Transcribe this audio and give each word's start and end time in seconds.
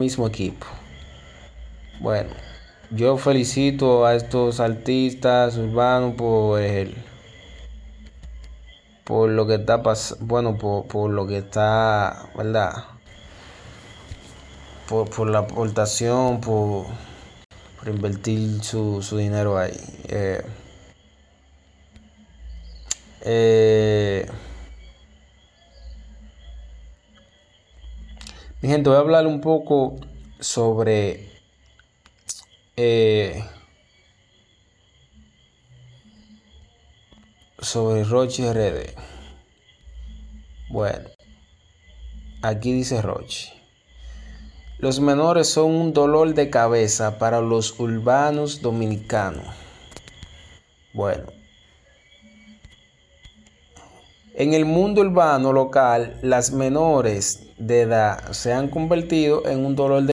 mismo 0.00 0.26
equipo. 0.26 0.66
Bueno, 2.00 2.30
yo 2.90 3.16
felicito 3.16 4.04
a 4.04 4.16
estos 4.16 4.58
artistas 4.58 5.56
urbanos 5.56 6.16
por 6.16 6.60
el, 6.60 6.96
por 9.04 9.30
lo 9.30 9.46
que 9.46 9.54
está 9.54 9.84
pasando, 9.84 10.26
bueno, 10.26 10.58
por, 10.58 11.10
lo 11.10 11.28
que 11.28 11.38
está, 11.38 12.28
¿verdad? 12.36 12.86
Por, 14.88 15.30
la 15.30 15.38
aportación, 15.38 16.40
por, 16.40 16.86
invertir 17.86 18.64
su, 18.64 19.00
dinero 19.16 19.56
ahí. 19.56 19.78
Eh, 20.08 20.42
eh, 23.20 24.26
mi 28.64 28.82
voy 28.82 28.94
a 28.94 28.98
hablar 29.00 29.26
un 29.26 29.42
poco 29.42 29.96
sobre 30.40 31.28
eh, 32.78 33.44
sobre 37.58 38.04
Roche 38.04 38.50
RD. 38.50 38.94
Bueno, 40.70 41.10
aquí 42.40 42.72
dice 42.72 43.02
Roche. 43.02 43.52
Los 44.78 44.98
menores 44.98 45.50
son 45.50 45.70
un 45.72 45.92
dolor 45.92 46.32
de 46.32 46.48
cabeza 46.48 47.18
para 47.18 47.42
los 47.42 47.78
urbanos 47.78 48.62
dominicanos. 48.62 49.44
Bueno, 50.94 51.26
en 54.36 54.52
el 54.52 54.64
mundo 54.64 55.00
urbano 55.00 55.52
local, 55.52 56.16
las 56.20 56.50
menores 56.50 57.46
de 57.56 57.82
edad 57.82 58.32
se 58.32 58.52
han 58.52 58.66
convertido 58.66 59.46
en 59.46 59.64
un 59.64 59.76
dolor 59.76 59.98
de 59.98 60.02